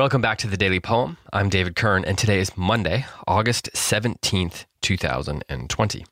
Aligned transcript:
Welcome 0.00 0.22
back 0.22 0.38
to 0.38 0.46
the 0.46 0.56
Daily 0.56 0.80
Poem. 0.80 1.18
I'm 1.30 1.50
David 1.50 1.76
Kern, 1.76 2.06
and 2.06 2.16
today 2.16 2.40
is 2.40 2.56
Monday, 2.56 3.04
August 3.28 3.68
17th, 3.74 4.64
2020. 4.80 6.06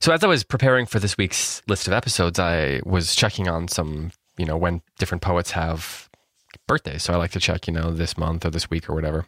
So, 0.00 0.12
as 0.12 0.24
I 0.24 0.26
was 0.26 0.44
preparing 0.44 0.86
for 0.86 0.98
this 0.98 1.18
week's 1.18 1.60
list 1.68 1.86
of 1.86 1.92
episodes, 1.92 2.38
I 2.38 2.80
was 2.86 3.14
checking 3.14 3.46
on 3.46 3.68
some, 3.68 4.12
you 4.38 4.46
know, 4.46 4.56
when 4.56 4.80
different 4.98 5.20
poets 5.20 5.50
have 5.50 6.08
birthdays. 6.66 7.02
So, 7.02 7.12
I 7.12 7.16
like 7.16 7.32
to 7.32 7.38
check, 7.38 7.66
you 7.66 7.74
know, 7.74 7.90
this 7.90 8.16
month 8.16 8.46
or 8.46 8.50
this 8.50 8.70
week 8.70 8.88
or 8.88 8.94
whatever. 8.94 9.26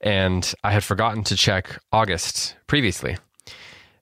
And 0.00 0.52
I 0.64 0.72
had 0.72 0.82
forgotten 0.82 1.22
to 1.22 1.36
check 1.36 1.80
August 1.92 2.56
previously. 2.66 3.16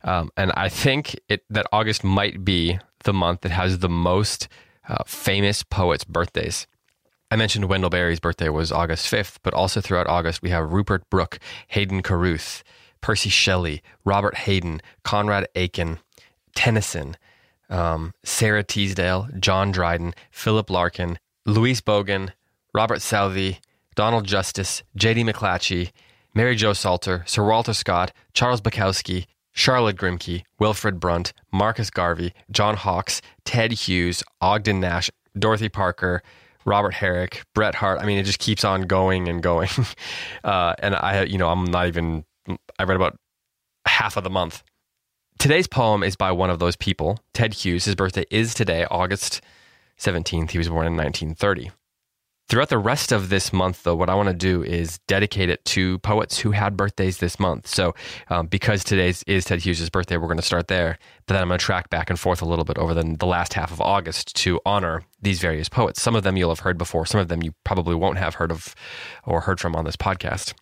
Um, 0.05 0.31
and 0.39 0.53
I 0.53 0.71
think 0.71 1.21
it, 1.29 1.45
that 1.51 1.67
August 1.71 2.03
might 2.03 2.47
be 2.47 2.79
the 3.05 3.13
month 3.13 3.43
that 3.43 3.53
has 3.53 3.81
the 3.81 3.91
most 3.91 4.49
uh, 4.89 5.05
famous 5.07 5.63
poets' 5.63 6.05
birthdays. 6.05 6.67
I 7.31 7.37
mentioned 7.37 7.69
Wendell 7.69 7.91
Berry's 7.91 8.21
birthday 8.21 8.49
was 8.49 8.73
August 8.73 9.13
5th, 9.13 9.37
but 9.43 9.53
also 9.53 9.83
throughout 9.83 10.07
August, 10.07 10.41
we 10.41 10.49
have 10.49 10.73
Rupert 10.73 11.09
Brooke, 11.11 11.39
Hayden 11.69 12.03
Carruth, 12.03 12.65
Percy 13.03 13.29
Shelley, 13.29 13.83
Robert 14.05 14.35
Hayden, 14.35 14.81
Conrad 15.05 15.47
Aiken, 15.55 15.99
Tennyson, 16.55 17.19
um, 17.69 18.15
Sara 18.25 18.65
Teasdale, 18.65 19.29
John 19.39 19.71
Dryden, 19.71 20.15
Philip 20.31 20.71
Larkin, 20.71 21.19
Louise 21.45 21.83
Bogan, 21.83 22.31
Robert 22.73 23.03
Southey, 23.03 23.59
Donald 23.95 24.25
Justice, 24.25 24.83
J.D. 24.97 25.25
McClatchy, 25.25 25.91
Mary 26.35 26.57
Jo 26.57 26.73
Salter, 26.73 27.25
Sir 27.27 27.45
Walter 27.47 27.75
Scott, 27.75 28.13
Charles 28.33 28.63
Bukowski, 28.63 29.27
Charlotte 29.53 29.97
Grimke, 29.97 30.45
Wilfrid 30.59 30.99
Blunt, 30.99 31.33
Marcus 31.53 31.91
Garvey, 31.91 32.33
John 32.51 32.77
Hawkes, 32.77 33.21
Ted 33.45 33.73
Hughes, 33.73 34.23
Ogden 34.41 34.81
Nash, 34.81 35.11
Dorothy 35.39 35.69
Parker, 35.69 36.23
Robert 36.69 36.95
Herrick, 36.95 37.43
Bret 37.55 37.75
Harte. 37.75 38.01
I 38.01 38.05
mean, 38.07 38.19
it 38.19 38.25
just 38.25 38.39
keeps 38.39 38.63
on 38.65 38.83
going 38.83 39.29
and 39.29 39.43
going. 39.43 39.71
Uh, 40.45 40.75
and 40.79 40.95
I, 40.95 41.25
you 41.25 41.37
know, 41.37 41.49
I'm 41.49 41.65
not 41.65 41.89
even, 41.89 42.25
I 42.79 42.85
read 42.85 42.97
about 42.97 43.19
half 43.87 44.17
of 44.17 44.25
the 44.25 44.31
month. 44.31 44.63
Today's 45.39 45.67
poem 45.67 46.03
is 46.03 46.17
by 46.17 46.33
one 46.33 46.49
of 46.49 46.59
those 46.59 46.77
people, 46.77 47.19
Ted 47.35 47.53
Hughes. 47.53 47.85
His 47.85 47.95
birthday 47.95 48.25
is 48.31 48.55
today, 48.55 48.87
August 48.91 49.41
17th. 49.99 50.51
He 50.51 50.59
was 50.59 50.69
born 50.69 50.87
in 50.87 50.97
1930. 50.97 51.71
Throughout 52.49 52.71
the 52.71 52.79
rest 52.79 53.13
of 53.13 53.29
this 53.29 53.53
month, 53.53 53.83
though, 53.83 53.95
what 53.95 54.09
I 54.09 54.15
want 54.15 54.31
to 54.31 54.35
do 54.35 54.63
is 54.63 55.01
dedicate 55.01 55.51
it 55.51 55.63
to 55.67 55.99
poets 55.99 56.39
who 56.39 56.53
had 56.53 56.79
birthdays 56.79 57.19
this 57.19 57.39
month. 57.39 57.67
So, 57.67 57.95
um, 58.31 58.47
because 58.47 58.83
today 58.83 59.13
is 59.27 59.45
Ted 59.45 59.61
Hughes' 59.61 59.91
birthday, 59.91 60.17
we're 60.17 60.29
going 60.29 60.39
to 60.39 60.43
start 60.43 60.69
there. 60.69 60.99
But 61.27 61.35
then 61.35 61.43
I'm 61.43 61.49
going 61.49 61.59
to 61.59 61.65
track 61.65 61.91
back 61.91 62.09
and 62.09 62.19
forth 62.19 62.41
a 62.41 62.47
little 62.47 62.65
bit 62.65 62.79
over 62.79 62.95
the, 62.95 63.17
the 63.19 63.27
last 63.27 63.53
half 63.53 63.71
of 63.71 63.83
August 63.83 64.35
to 64.37 64.63
honor 64.65 65.03
these 65.21 65.41
various 65.41 65.69
poets. 65.69 66.01
Some 66.01 66.17
of 66.17 66.23
them 66.23 66.39
you'll 66.39 66.49
have 66.49 66.61
heard 66.61 66.79
before, 66.79 67.05
some 67.05 67.21
of 67.21 67.29
them 67.29 67.43
you 67.43 67.53
probably 67.65 67.95
won't 67.95 68.17
have 68.17 68.37
heard 68.37 68.51
of 68.51 68.75
or 69.27 69.43
heard 69.43 69.61
from 69.61 69.77
on 69.77 69.85
this 69.85 69.97
podcast. 69.97 70.55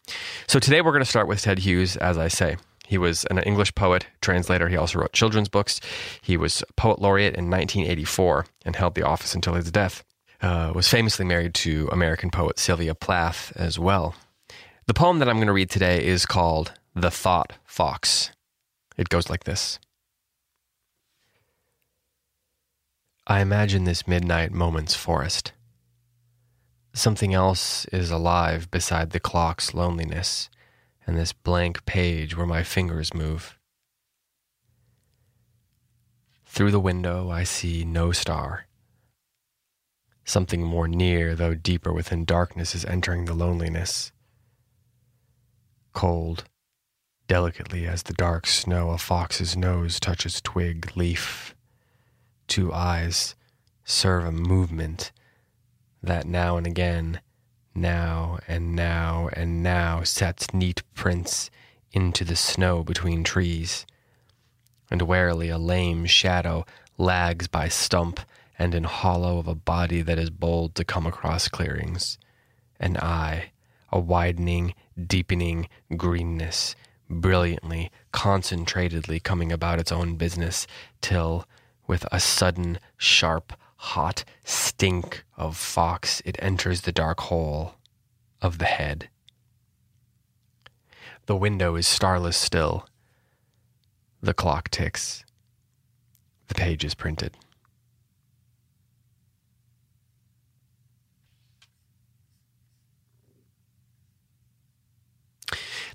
So, 0.49 0.59
today 0.59 0.81
we're 0.81 0.91
going 0.91 1.05
to 1.05 1.09
start 1.09 1.29
with 1.29 1.43
Ted 1.43 1.61
Hughes, 1.61 1.97
as 1.99 2.19
I 2.19 2.27
say. 2.27 2.57
He 2.89 2.99
was 2.99 3.25
an 3.27 3.39
English 3.39 3.77
poet, 3.77 4.07
translator. 4.21 4.69
He 4.69 4.77
also 4.77 4.99
wrote 4.99 5.13
children's 5.13 5.49
books. 5.49 5.81
He 6.21 6.37
was 6.37 6.65
poet 6.77 7.01
laureate 7.01 7.37
in 7.37 7.49
1984 7.49 8.47
and 8.65 8.75
held 8.75 8.97
the 8.97 9.05
office 9.05 9.37
until 9.37 9.55
his 9.55 9.71
death 9.71 10.03
uh, 10.43 10.73
was 10.75 10.89
famously 10.89 11.25
married 11.25 11.55
to 11.55 11.89
American 11.93 12.31
poet 12.31 12.59
Sylvia 12.59 12.95
Plath 12.95 13.53
as 13.57 13.79
well. 13.79 14.15
The 14.87 14.95
poem 14.95 15.19
that 15.19 15.29
I'm 15.29 15.37
going 15.37 15.47
to 15.47 15.53
read 15.53 15.71
today 15.71 16.05
is 16.05 16.27
called 16.27 16.73
The 16.95 17.11
Thought 17.11 17.55
Fox. 17.65 18.31
It 18.97 19.09
goes 19.09 19.29
like 19.29 19.45
this 19.45 19.79
I 23.27 23.41
imagine 23.41 23.85
this 23.85 24.07
midnight 24.07 24.53
moment's 24.53 24.95
forest. 24.95 25.53
Something 26.95 27.35
else 27.35 27.85
is 27.87 28.11
alive 28.11 28.71
beside 28.71 29.11
the 29.11 29.21
clock's 29.21 29.75
loneliness 29.75 30.49
and 31.07 31.17
this 31.17 31.33
blank 31.33 31.85
page 31.85 32.37
where 32.37 32.47
my 32.47 32.63
fingers 32.63 33.13
move. 33.13 33.59
Through 36.47 36.71
the 36.71 36.81
window, 36.81 37.31
I 37.31 37.45
see 37.45 37.85
no 37.85 38.13
star 38.13 38.67
Something 40.27 40.65
more 40.65 40.89
near, 40.89 41.37
though 41.37 41.55
deeper 41.55 41.93
within 41.93 42.25
darkness, 42.25 42.75
is 42.75 42.85
entering 42.85 43.25
the 43.27 43.33
loneliness. 43.33 44.11
Cold, 45.93 46.45
delicately 47.29 47.87
as 47.87 48.03
the 48.03 48.13
dark 48.13 48.49
snow, 48.49 48.91
a 48.91 48.99
fox's 48.99 49.57
nose 49.57 50.01
touches 50.01 50.41
twig, 50.41 50.91
leaf. 50.97 51.55
Two 52.49 52.73
eyes 52.73 53.37
serve 53.85 54.25
a 54.25 54.33
movement 54.33 55.13
that 56.03 56.27
now 56.27 56.57
and 56.57 56.67
again, 56.67 57.21
now 57.73 58.41
and 58.49 58.75
now 58.75 59.29
and 59.33 59.63
now, 59.63 60.03
sets 60.03 60.53
neat 60.53 60.83
prints 60.93 61.51
into 61.93 62.25
the 62.25 62.37
snow 62.37 62.83
between 62.83 63.23
trees. 63.23 63.87
And 64.91 65.03
warily 65.03 65.51
a 65.51 65.59
lame 65.59 66.05
shadow 66.05 66.67
lags 66.99 67.47
by 67.47 67.69
stump 67.69 68.19
and 68.59 68.75
in 68.75 68.85
hollow 68.85 69.39
of 69.39 69.47
a 69.47 69.55
body 69.55 70.03
that 70.03 70.19
is 70.19 70.31
bold 70.31 70.75
to 70.75 70.85
come 70.85 71.07
across 71.07 71.49
clearings. 71.49 72.19
An 72.81 72.97
eye, 72.97 73.53
a 73.93 73.99
widening, 73.99 74.75
deepening 75.07 75.69
greenness, 75.97 76.75
brilliantly, 77.09 77.91
concentratedly 78.13 79.23
coming 79.23 79.53
about 79.53 79.79
its 79.79 79.93
own 79.93 80.17
business, 80.17 80.67
till, 81.01 81.47
with 81.87 82.07
a 82.11 82.21
sudden, 82.21 82.79
sharp, 82.97 83.53
hot 83.77 84.25
stink 84.45 85.25
of 85.37 85.57
fox, 85.57 86.23
it 86.25 86.37
enters 86.39 86.83
the 86.83 86.93
dark 86.93 87.21
hole 87.21 87.75
of 88.41 88.59
the 88.59 88.65
head. 88.65 89.09
The 91.27 91.37
window 91.37 91.77
is 91.77 91.87
starless 91.87 92.37
still. 92.37 92.89
The 94.21 94.35
clock 94.35 94.71
ticks. 94.71 95.25
The 96.49 96.55
page 96.55 96.85
is 96.85 96.95
printed. 96.95 97.37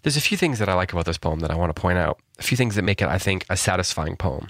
There's 0.04 0.18
a 0.18 0.22
few 0.22 0.38
things 0.38 0.60
that 0.60 0.70
I 0.70 0.74
like 0.74 0.94
about 0.94 1.06
this 1.06 1.18
poem 1.18 1.40
that 1.40 1.52
I 1.52 1.56
want 1.56 1.76
to 1.76 1.80
point 1.80 1.98
out. 1.98 2.20
A 2.40 2.44
few 2.44 2.58
things 2.58 2.76
that 2.76 2.84
make 2.84 3.02
it, 3.02 3.08
I 3.08 3.18
think, 3.18 3.46
a 3.50 3.58
satisfying 3.58 4.16
poem. 4.16 4.50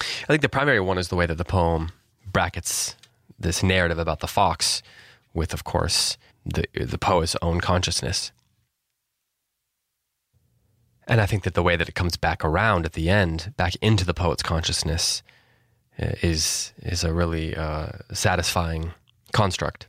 I 0.00 0.26
think 0.26 0.42
the 0.42 0.48
primary 0.48 0.80
one 0.80 0.98
is 0.98 1.08
the 1.08 1.16
way 1.16 1.26
that 1.26 1.38
the 1.38 1.44
poem 1.44 1.92
brackets 2.26 2.96
this 3.38 3.62
narrative 3.62 3.98
about 3.98 4.20
the 4.20 4.26
fox 4.26 4.82
with, 5.34 5.52
of 5.52 5.64
course, 5.64 6.16
the, 6.44 6.64
the 6.74 6.98
poet's 6.98 7.36
own 7.42 7.60
consciousness. 7.60 8.32
And 11.06 11.20
I 11.20 11.26
think 11.26 11.42
that 11.44 11.54
the 11.54 11.62
way 11.62 11.76
that 11.76 11.88
it 11.88 11.94
comes 11.94 12.16
back 12.16 12.44
around 12.44 12.86
at 12.86 12.92
the 12.92 13.08
end, 13.08 13.52
back 13.56 13.74
into 13.80 14.04
the 14.04 14.14
poet's 14.14 14.42
consciousness, 14.42 15.22
uh, 16.00 16.12
is 16.22 16.72
is 16.82 17.04
a 17.04 17.12
really 17.12 17.54
uh, 17.54 17.88
satisfying 18.12 18.92
construct. 19.32 19.88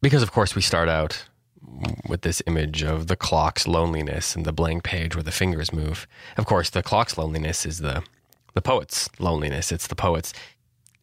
Because 0.00 0.22
of 0.22 0.32
course 0.32 0.54
we 0.54 0.62
start 0.62 0.88
out 0.88 1.28
with 2.08 2.22
this 2.22 2.42
image 2.46 2.82
of 2.82 3.06
the 3.06 3.16
clock's 3.16 3.66
loneliness 3.66 4.34
and 4.34 4.44
the 4.44 4.52
blank 4.52 4.82
page 4.82 5.14
where 5.14 5.22
the 5.22 5.32
fingers 5.32 5.72
move. 5.72 6.06
Of 6.36 6.46
course, 6.46 6.70
the 6.70 6.82
clock's 6.82 7.18
loneliness 7.18 7.66
is 7.66 7.78
the 7.78 8.02
the 8.54 8.62
poet's 8.62 9.08
loneliness. 9.18 9.70
It's 9.70 9.86
the 9.86 9.94
poet's 9.94 10.32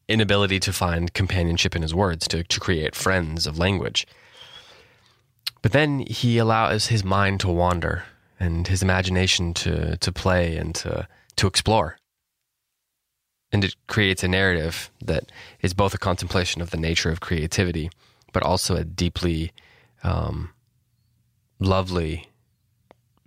inability 0.07 0.59
to 0.61 0.73
find 0.73 1.13
companionship 1.13 1.75
in 1.75 1.81
his 1.81 1.93
words, 1.93 2.27
to, 2.29 2.43
to 2.43 2.59
create 2.59 2.95
friends 2.95 3.47
of 3.47 3.57
language. 3.57 4.07
But 5.61 5.71
then 5.71 5.99
he 5.99 6.37
allows 6.37 6.87
his 6.87 7.03
mind 7.03 7.39
to 7.41 7.49
wander 7.49 8.03
and 8.39 8.67
his 8.67 8.83
imagination 8.83 9.53
to, 9.55 9.97
to 9.97 10.11
play 10.11 10.57
and 10.57 10.73
to, 10.75 11.07
to 11.37 11.47
explore. 11.47 11.97
And 13.51 13.63
it 13.63 13.75
creates 13.87 14.23
a 14.23 14.27
narrative 14.27 14.91
that 15.03 15.31
is 15.61 15.73
both 15.73 15.93
a 15.93 15.97
contemplation 15.97 16.61
of 16.61 16.71
the 16.71 16.77
nature 16.77 17.09
of 17.09 17.21
creativity, 17.21 17.89
but 18.33 18.43
also 18.43 18.75
a 18.75 18.83
deeply 18.83 19.51
um, 20.03 20.51
lovely 21.59 22.29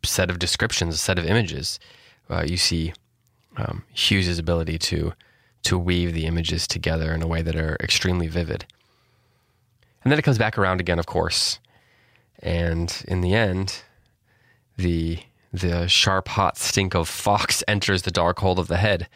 set 0.05 0.31
of 0.31 0.39
descriptions, 0.39 0.95
a 0.95 0.99
set 0.99 1.19
of 1.19 1.27
images. 1.27 1.79
Uh, 2.29 2.45
you 2.47 2.57
see 2.57 2.93
um, 3.57 3.85
Hughes's 3.93 4.39
ability 4.39 4.79
to 4.79 5.13
to 5.63 5.79
weave 5.79 6.15
the 6.15 6.25
images 6.25 6.67
together 6.67 7.13
in 7.13 7.21
a 7.21 7.27
way 7.27 7.43
that 7.43 7.55
are 7.55 7.77
extremely 7.81 8.27
vivid. 8.29 8.65
And 10.03 10.11
then 10.11 10.19
it 10.19 10.23
comes 10.23 10.39
back 10.39 10.57
around 10.57 10.81
again, 10.81 10.99
of 10.99 11.05
course. 11.05 11.59
And 12.39 13.05
in 13.07 13.21
the 13.21 13.35
end, 13.35 13.83
the 14.77 15.19
the 15.53 15.87
sharp, 15.89 16.29
hot 16.29 16.57
stink 16.57 16.95
of 16.95 17.09
fox 17.09 17.63
enters 17.69 18.03
the 18.03 18.11
dark 18.11 18.39
hole 18.39 18.59
of 18.59 18.69
the 18.69 18.79
head. 18.79 19.09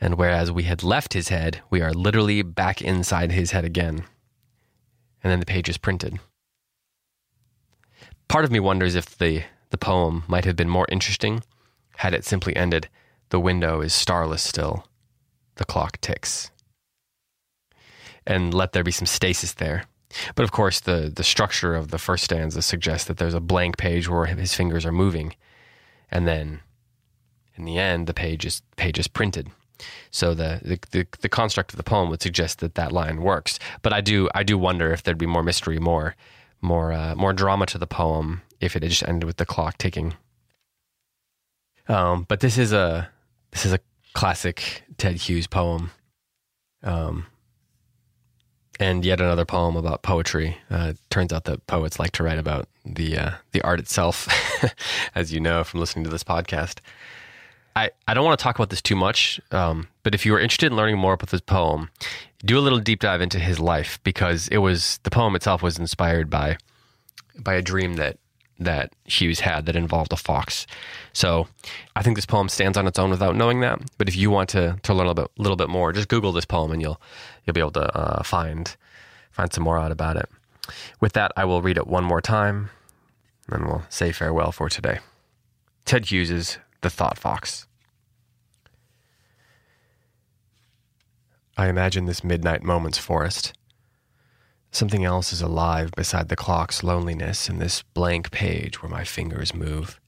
And 0.00 0.16
whereas 0.16 0.52
we 0.52 0.64
had 0.64 0.82
left 0.82 1.14
his 1.14 1.30
head, 1.30 1.62
we 1.70 1.80
are 1.80 1.92
literally 1.92 2.42
back 2.42 2.82
inside 2.82 3.32
his 3.32 3.52
head 3.52 3.64
again. 3.64 4.04
And 5.24 5.32
then 5.32 5.40
the 5.40 5.46
page 5.46 5.68
is 5.68 5.78
printed 5.78 6.20
part 8.28 8.44
of 8.44 8.50
me 8.50 8.60
wonders 8.60 8.94
if 8.94 9.18
the, 9.18 9.44
the 9.70 9.78
poem 9.78 10.24
might 10.28 10.44
have 10.44 10.56
been 10.56 10.68
more 10.68 10.86
interesting 10.90 11.42
had 11.96 12.14
it 12.14 12.24
simply 12.24 12.54
ended 12.56 12.88
The 13.30 13.40
window 13.40 13.80
is 13.80 13.94
starless 13.94 14.42
still, 14.42 14.86
the 15.56 15.64
clock 15.64 16.00
ticks. 16.00 16.50
And 18.26 18.52
let 18.52 18.72
there 18.72 18.84
be 18.84 18.92
some 18.92 19.06
stasis 19.06 19.54
there, 19.54 19.84
But 20.34 20.44
of 20.44 20.52
course, 20.52 20.80
the 20.80 21.12
the 21.14 21.24
structure 21.24 21.74
of 21.74 21.90
the 21.90 21.98
first 21.98 22.24
stanza 22.24 22.62
suggests 22.62 23.06
that 23.06 23.18
there's 23.18 23.34
a 23.34 23.40
blank 23.40 23.76
page 23.76 24.08
where 24.08 24.26
his 24.26 24.54
fingers 24.54 24.86
are 24.86 24.92
moving, 24.92 25.34
and 26.10 26.26
then 26.26 26.60
in 27.56 27.64
the 27.64 27.78
end, 27.78 28.06
the 28.06 28.14
page 28.14 28.44
is 28.44 28.62
page 28.76 28.98
is 28.98 29.08
printed. 29.08 29.50
So 30.10 30.32
the, 30.32 30.60
the, 30.64 30.78
the 30.90 31.06
the 31.20 31.28
construct 31.28 31.72
of 31.72 31.76
the 31.76 31.82
poem 31.82 32.08
would 32.10 32.22
suggest 32.22 32.60
that 32.60 32.76
that 32.76 32.92
line 32.92 33.20
works. 33.20 33.58
But 33.82 33.92
I 33.92 34.00
do 34.00 34.28
I 34.34 34.42
do 34.42 34.56
wonder 34.58 34.92
if 34.92 35.02
there'd 35.02 35.18
be 35.18 35.26
more 35.26 35.42
mystery, 35.42 35.78
more 35.78 36.14
more 36.66 36.92
uh, 36.92 37.14
more 37.14 37.32
drama 37.32 37.64
to 37.66 37.78
the 37.78 37.86
poem 37.86 38.42
if 38.60 38.76
it 38.76 38.82
had 38.82 38.90
just 38.90 39.06
ended 39.08 39.24
with 39.24 39.36
the 39.38 39.46
clock 39.46 39.78
ticking. 39.78 40.14
Um, 41.88 42.24
but 42.28 42.40
this 42.40 42.58
is 42.58 42.72
a 42.72 43.08
this 43.52 43.64
is 43.64 43.72
a 43.72 43.78
classic 44.12 44.82
Ted 44.98 45.16
Hughes 45.16 45.46
poem. 45.46 45.92
Um, 46.82 47.26
and 48.78 49.04
yet 49.04 49.20
another 49.20 49.44
poem 49.44 49.76
about 49.76 50.02
poetry. 50.02 50.58
Uh, 50.70 50.94
turns 51.08 51.32
out 51.32 51.44
that 51.44 51.66
poets 51.66 51.98
like 51.98 52.12
to 52.12 52.22
write 52.22 52.38
about 52.38 52.68
the 52.84 53.16
uh, 53.16 53.30
the 53.52 53.62
art 53.62 53.80
itself, 53.80 54.28
as 55.14 55.32
you 55.32 55.40
know 55.40 55.64
from 55.64 55.80
listening 55.80 56.04
to 56.04 56.10
this 56.10 56.24
podcast. 56.24 56.80
I, 57.76 57.90
I 58.08 58.14
don't 58.14 58.24
want 58.24 58.38
to 58.38 58.42
talk 58.42 58.56
about 58.56 58.70
this 58.70 58.80
too 58.80 58.96
much, 58.96 59.38
um, 59.52 59.88
but 60.02 60.14
if 60.14 60.24
you 60.24 60.34
are 60.34 60.40
interested 60.40 60.72
in 60.72 60.76
learning 60.76 60.96
more 60.96 61.12
about 61.12 61.28
this 61.28 61.42
poem, 61.42 61.90
do 62.42 62.58
a 62.58 62.60
little 62.60 62.78
deep 62.78 63.00
dive 63.00 63.20
into 63.20 63.38
his 63.38 63.60
life 63.60 64.00
because 64.02 64.48
it 64.48 64.58
was 64.58 64.98
the 65.02 65.10
poem 65.10 65.36
itself 65.36 65.62
was 65.62 65.78
inspired 65.78 66.30
by 66.30 66.56
by 67.38 67.52
a 67.52 67.60
dream 67.60 67.94
that 67.96 68.18
that 68.58 68.94
Hughes 69.04 69.40
had 69.40 69.66
that 69.66 69.76
involved 69.76 70.14
a 70.14 70.16
fox. 70.16 70.66
So 71.12 71.48
I 71.94 72.02
think 72.02 72.16
this 72.16 72.24
poem 72.24 72.48
stands 72.48 72.78
on 72.78 72.86
its 72.86 72.98
own 72.98 73.10
without 73.10 73.36
knowing 73.36 73.60
that. 73.60 73.78
But 73.98 74.08
if 74.08 74.16
you 74.16 74.30
want 74.30 74.48
to 74.50 74.78
to 74.82 74.94
learn 74.94 75.06
a 75.06 75.10
little 75.10 75.24
bit, 75.24 75.30
little 75.36 75.56
bit 75.56 75.68
more, 75.68 75.92
just 75.92 76.08
Google 76.08 76.32
this 76.32 76.46
poem 76.46 76.72
and 76.72 76.80
you'll 76.80 76.98
you'll 77.44 77.54
be 77.54 77.60
able 77.60 77.72
to 77.72 77.94
uh, 77.94 78.22
find 78.22 78.74
find 79.32 79.52
some 79.52 79.64
more 79.64 79.78
out 79.78 79.92
about 79.92 80.16
it. 80.16 80.30
With 80.98 81.12
that, 81.12 81.30
I 81.36 81.44
will 81.44 81.60
read 81.60 81.76
it 81.76 81.86
one 81.86 82.04
more 82.04 82.22
time, 82.22 82.70
and 83.50 83.66
we'll 83.66 83.84
say 83.90 84.12
farewell 84.12 84.50
for 84.50 84.70
today. 84.70 85.00
Ted 85.84 86.06
Hughes's 86.06 86.58
The 86.86 86.90
Thought 86.90 87.18
Fox. 87.18 87.66
I 91.56 91.66
imagine 91.66 92.06
this 92.06 92.22
midnight 92.22 92.62
moment's 92.62 92.96
forest. 92.96 93.54
Something 94.70 95.04
else 95.04 95.32
is 95.32 95.42
alive 95.42 95.90
beside 95.96 96.28
the 96.28 96.36
clock's 96.36 96.84
loneliness 96.84 97.48
in 97.48 97.58
this 97.58 97.82
blank 97.82 98.30
page 98.30 98.80
where 98.80 98.88
my 98.88 99.02
fingers 99.02 99.52
move. 99.52 99.98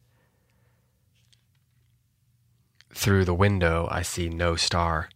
Through 2.94 3.24
the 3.24 3.34
window, 3.34 3.88
I 3.90 4.02
see 4.02 4.28
no 4.28 4.54
star. 4.54 5.08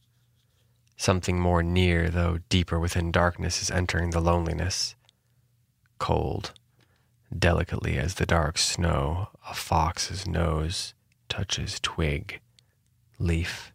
Something 0.97 1.39
more 1.39 1.63
near, 1.63 2.11
though 2.11 2.39
deeper 2.49 2.81
within 2.81 3.13
darkness, 3.13 3.63
is 3.63 3.71
entering 3.71 4.11
the 4.11 4.21
loneliness. 4.21 4.97
Cold, 6.01 6.55
delicately 7.33 7.99
as 7.99 8.15
the 8.15 8.27
dark 8.27 8.59
snow, 8.59 9.29
a 9.49 9.55
fox's 9.55 10.27
nose 10.27 10.95
touches 11.33 11.81
twig, 11.81 12.43
leaf. 13.19 13.73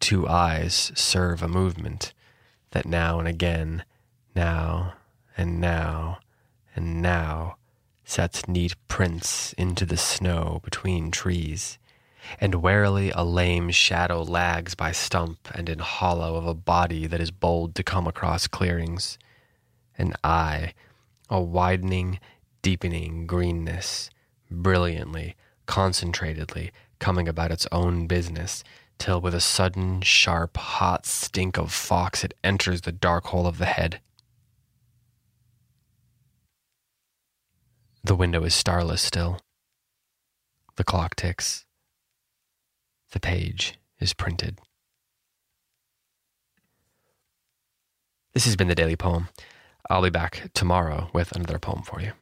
Two 0.00 0.28
eyes 0.28 0.92
serve 0.94 1.42
a 1.42 1.48
movement 1.48 2.12
that 2.72 2.84
now 2.84 3.18
and 3.18 3.26
again, 3.26 3.84
now 4.34 4.92
and 5.34 5.62
now 5.62 6.18
and 6.74 7.00
now, 7.00 7.56
sets 8.04 8.46
neat 8.46 8.74
prints 8.86 9.54
into 9.54 9.86
the 9.86 9.96
snow 9.96 10.60
between 10.62 11.10
trees, 11.10 11.78
and 12.38 12.56
warily 12.56 13.10
a 13.12 13.24
lame 13.24 13.70
shadow 13.70 14.22
lags 14.22 14.74
by 14.74 14.92
stump 14.92 15.48
and 15.54 15.70
in 15.70 15.78
hollow 15.78 16.36
of 16.36 16.46
a 16.46 16.52
body 16.52 17.06
that 17.06 17.22
is 17.22 17.30
bold 17.30 17.74
to 17.74 17.82
come 17.82 18.06
across 18.06 18.46
clearings, 18.46 19.16
an 19.96 20.12
eye, 20.22 20.74
a 21.30 21.40
widening, 21.40 22.20
deepening 22.60 23.26
greenness, 23.26 24.10
brilliantly, 24.50 25.36
concentratedly, 25.66 26.70
coming 26.98 27.28
about 27.28 27.50
its 27.50 27.66
own 27.72 28.06
business, 28.06 28.64
till 28.98 29.20
with 29.20 29.34
a 29.34 29.40
sudden, 29.40 30.00
sharp, 30.00 30.56
hot 30.56 31.06
stink 31.06 31.58
of 31.58 31.72
fox 31.72 32.24
it 32.24 32.34
enters 32.42 32.82
the 32.82 32.92
dark 32.92 33.26
hole 33.26 33.46
of 33.46 33.58
the 33.58 33.66
head. 33.66 34.00
The 38.02 38.14
window 38.14 38.44
is 38.44 38.54
starless 38.54 39.02
still. 39.02 39.40
The 40.76 40.84
clock 40.84 41.16
ticks. 41.16 41.64
The 43.12 43.20
page 43.20 43.74
is 43.98 44.14
printed. 44.14 44.60
This 48.32 48.44
has 48.44 48.54
been 48.54 48.68
the 48.68 48.74
Daily 48.74 48.96
Poem. 48.96 49.28
I'll 49.88 50.02
be 50.02 50.10
back 50.10 50.50
tomorrow 50.52 51.08
with 51.12 51.32
another 51.32 51.58
poem 51.58 51.82
for 51.82 52.00
you. 52.00 52.12